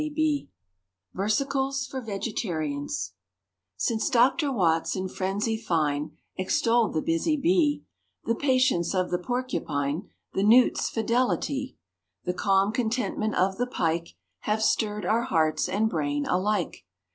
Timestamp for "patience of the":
8.33-9.19